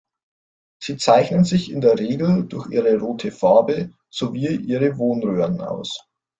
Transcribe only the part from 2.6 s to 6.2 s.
ihre rote Farbe sowie ihre Wohnröhren aus.